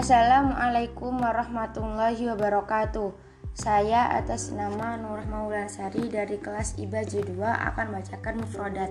Assalamualaikum 0.00 1.20
warahmatullahi 1.20 2.32
wabarakatuh. 2.32 3.12
Saya 3.52 4.08
atas 4.16 4.48
nama 4.48 4.96
Nur 4.96 5.20
Maulansari 5.28 6.08
dari 6.08 6.40
kelas 6.40 6.80
IBA 6.80 7.04
J2 7.04 7.36
akan 7.44 8.00
bacakan 8.00 8.40
mufradat. 8.40 8.88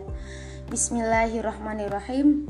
Bismillahirrahmanirrahim. 0.69 2.45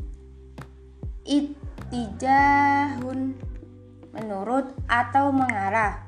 Ittijahun 1.24 3.40
menurut 4.12 4.76
atau 4.92 5.32
mengarah. 5.32 6.04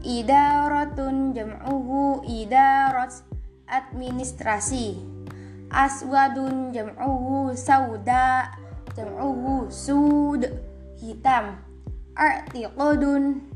Idaratun 0.00 1.36
jam'uhu 1.36 2.24
idarat 2.24 3.20
administrasi. 3.68 4.96
Aswadun 5.68 6.72
jam'uhu 6.72 7.52
sauda 7.52 8.48
jam'uhu 8.96 9.68
sud 9.68 10.67
hitam. 10.98 11.58
Artiqodun 12.18 13.46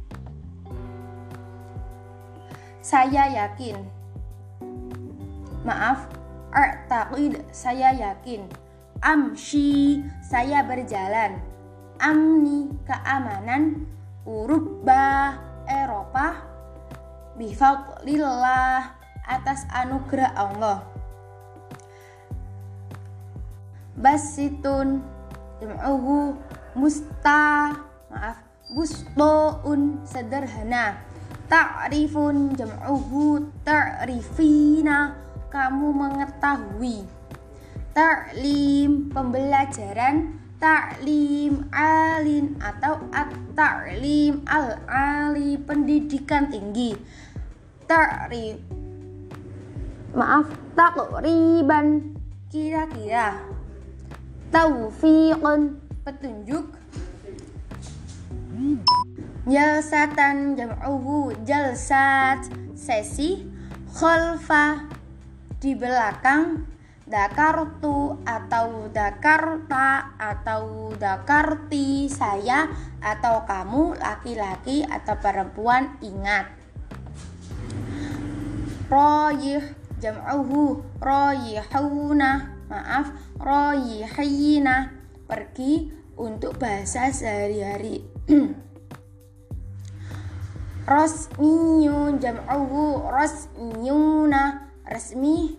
saya 2.83 3.31
yakin. 3.31 3.79
Maaf, 5.63 6.07
artaqid 6.51 7.43
saya 7.55 7.95
yakin. 7.95 8.47
Amshi 9.03 10.03
saya 10.23 10.63
berjalan. 10.63 11.43
Amni 11.99 12.71
keamanan. 12.87 13.87
Urubba 14.23 15.39
Eropa. 15.67 16.47
Bifadlillah 17.35 18.95
atas 19.27 19.67
anugerah 19.75 20.31
Allah. 20.35 20.87
Basitun 23.99 25.03
jam'uhu 25.63 26.39
musta 26.73 27.73
maaf 28.09 28.39
bustoun 28.73 30.01
sederhana. 30.09 30.97
Ta'rifun 31.51 32.57
jam'uhu 32.57 33.45
ta'rifina. 33.61 35.19
Kamu 35.53 35.93
mengetahui. 35.93 37.05
Ta'lim 37.93 39.13
pembelajaran. 39.13 40.41
Ta'lim 40.57 41.69
alin 41.75 42.57
atau 42.63 43.03
at-ta'lim 43.11 44.47
al-ali 44.47 45.59
pendidikan 45.59 46.49
tinggi. 46.49 46.95
Ta'rif 47.85 48.63
maaf 50.15 50.49
taqriban 50.79 52.15
kira-kira. 52.53 53.43
Taufiqan 54.53 55.82
petunjuk. 56.03 56.67
Jalsatan 59.47 60.55
jam'uhu 60.59 61.35
jalsat 61.47 62.47
sesi 62.75 63.47
khalfa 63.95 64.91
di 65.63 65.79
belakang. 65.79 66.67
Dakartu 67.03 68.25
atau 68.25 68.89
dakarta 68.89 70.17
atau 70.17 70.95
dakarti 70.97 72.09
saya 72.09 72.73
atau 73.05 73.45
kamu 73.45 74.01
laki-laki 74.01 74.87
atau 74.87 75.21
perempuan 75.21 75.99
ingat. 76.01 76.49
Royih 78.89 79.77
jam'uhu 80.01 80.81
royihuna 81.05 82.55
maaf 82.71 83.13
royihina 83.37 85.02
pergi 85.27 85.93
untuk 86.19 86.59
bahasa 86.59 87.09
sehari-hari. 87.11 88.05
Rasmiyun 90.83 92.19
jam'uhu 92.19 93.07
rasmiyuna 93.07 94.67
resmi 94.83 95.55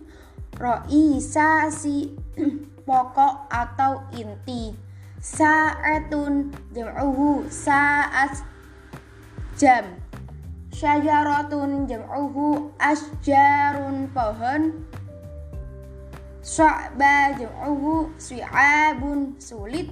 roisasi 0.52 2.12
pokok 2.86 3.48
atau 3.48 4.04
inti. 4.12 4.76
Sa'atun 5.24 6.52
jam'uhu 6.76 7.48
sa'at 7.48 8.44
jam. 9.56 9.96
Syajaratun 10.74 11.88
jam'uhu 11.88 12.76
asjarun 12.76 14.12
pohon 14.12 14.84
Sya'ba 16.44 17.40
jam'uhu 17.40 18.12
su'abun 18.20 19.40
sulit. 19.40 19.88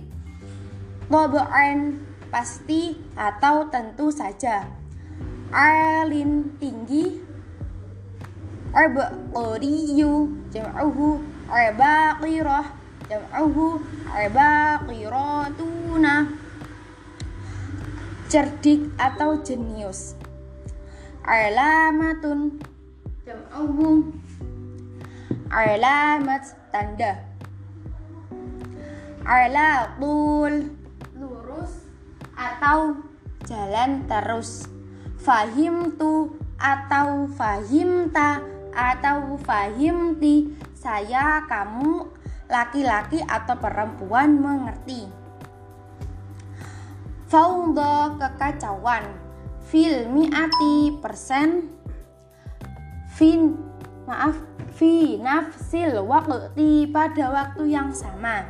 Taba'an 1.09 1.97
pasti 2.29 2.93
atau 3.17 3.73
tentu 3.73 4.13
saja. 4.13 4.69
Alin 5.49 6.53
tinggi. 6.61 7.25
Abqariyu 8.73 10.29
jam'uhu 10.53 11.25
abaqirah 11.49 12.69
jam'uhu 13.09 13.81
abaqiratuna 14.13 16.15
cerdik 18.29 18.93
atau 18.97 19.41
jenius. 19.45 20.17
Alamatun 21.25 22.61
jam'uhu 23.25 24.13
alamat 25.53 26.49
tanda. 26.73 27.21
Ala 29.23 29.95
lurus 30.01 31.85
atau 32.33 32.97
jalan 33.45 34.09
terus. 34.09 34.67
Fahim 35.21 35.95
tu 36.01 36.35
atau 36.59 37.31
fahimta 37.37 38.43
atau 38.73 39.39
fahimti 39.39 40.51
saya 40.75 41.45
kamu 41.47 42.09
laki-laki 42.51 43.23
atau 43.23 43.55
perempuan 43.61 44.41
mengerti. 44.41 45.07
Faudo 47.29 48.19
kekacauan. 48.19 49.05
Fil 49.69 50.11
mi'ati 50.11 50.99
persen. 50.99 51.71
Fin 53.15 53.55
maaf 54.09 54.52
fi 54.73 55.21
nafsil 55.21 56.01
waktu 56.05 56.89
pada 56.89 57.31
waktu 57.31 57.73
yang 57.73 57.93
sama. 57.93 58.45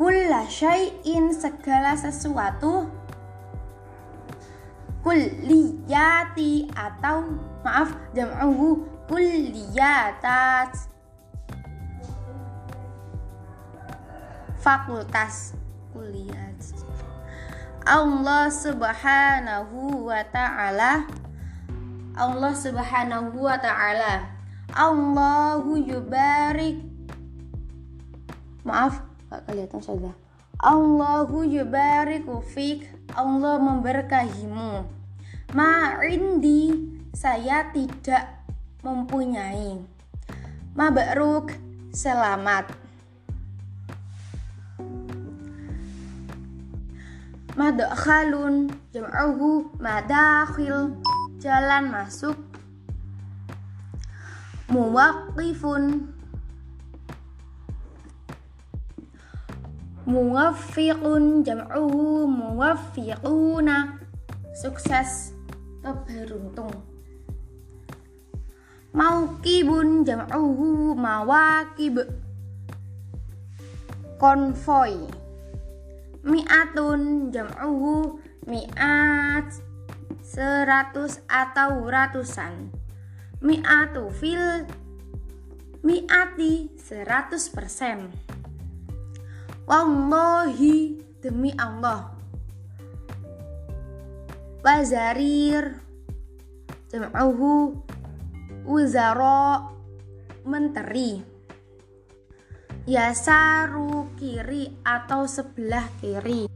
Kulla 0.00 0.48
syai'in 0.48 1.30
segala 1.30 1.92
sesuatu. 1.96 2.88
Kulliyati 5.00 6.68
atau 6.76 7.24
maaf 7.64 7.96
jam'uhu 8.12 8.84
kulliyatat 9.08 10.76
fakultas 14.60 15.56
kuliah 15.96 16.52
Allah 17.88 18.52
subhanahu 18.52 20.04
wa 20.04 20.20
ta'ala 20.28 21.08
Allah 22.20 22.52
subhanahu 22.52 23.40
wa 23.40 23.56
ta'ala. 23.56 24.28
Allahu 24.76 25.80
yubarik. 25.80 26.84
Maaf 28.60 29.00
gak 29.32 29.48
kelihatan 29.48 29.80
saja 29.80 30.12
Allahu 30.60 31.48
yubariku 31.48 32.44
fik. 32.44 32.84
Allah 33.16 33.56
memberkahimu. 33.56 34.84
Ma'indi 35.56 36.92
saya 37.16 37.72
tidak 37.72 38.44
mempunyai. 38.84 39.80
Mabruk 40.76 41.56
selamat. 41.90 42.76
Madakhalun 47.56 48.68
jam'uhu 48.92 49.74
madakhil 49.80 51.00
jalan 51.40 51.88
masuk. 51.88 52.36
Muwaqifun. 54.68 56.14
Muwaffiqun 60.04 61.42
jam'uhu 61.42 62.28
muwaffiquna. 62.28 63.98
Sukses 64.52 65.32
beruntung 65.80 66.90
Maukibun 68.90 70.02
jam'uhu 70.02 70.98
mawakib 70.98 72.04
konvoy. 74.18 74.98
Mi'atun 76.26 77.30
jam'uhu 77.30 78.18
mi'at 78.50 79.69
seratus 80.18 81.22
atau 81.30 81.86
ratusan. 81.86 82.72
Mi'atu 83.40 84.12
fil 84.12 84.66
mi'ati 85.80 86.76
seratus 86.76 87.48
persen. 87.48 88.12
Wallahi 89.64 91.00
demi 91.22 91.54
Allah. 91.56 92.12
Wazarir 94.60 95.78
jam'uhu 96.92 97.80
uzara 98.68 99.72
menteri. 100.44 101.22
Yasaru 102.84 104.10
kiri 104.18 104.74
atau 104.82 105.24
sebelah 105.24 105.86
kiri. 106.02 106.50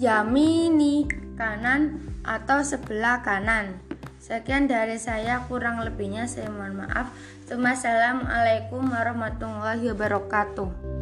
Yamini 0.00 1.06
kanan 1.34 2.00
atau 2.24 2.64
sebelah 2.64 3.20
kanan 3.20 3.78
Sekian 4.24 4.64
dari 4.64 4.96
saya, 4.96 5.44
kurang 5.44 5.84
lebihnya 5.84 6.24
saya 6.24 6.48
mohon 6.48 6.80
maaf. 6.80 7.12
Assalamualaikum 7.44 8.80
warahmatullahi 8.88 9.92
wabarakatuh. 9.92 10.93